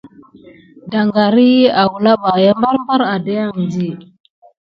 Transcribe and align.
Daŋgar 0.91 1.35
iki 1.49 1.73
awula 1.81 2.11
ɓa 2.23 2.31
barbar 2.61 3.01
adéke 3.13 3.43
andi. 3.49 3.89